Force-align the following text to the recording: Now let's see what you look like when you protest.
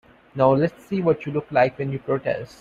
Now 0.33 0.55
let's 0.55 0.83
see 0.83 0.99
what 0.99 1.27
you 1.27 1.31
look 1.31 1.51
like 1.51 1.77
when 1.77 1.91
you 1.91 1.99
protest. 1.99 2.49